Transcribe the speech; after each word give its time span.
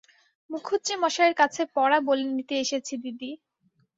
মুখুজ্যেমশায়ের 0.49 1.35
কাছে 1.41 1.61
পড়া 1.75 1.97
বলে 2.07 2.23
নিতে 2.31 2.55
এসেছি 2.63 2.93
দিদি। 3.03 3.31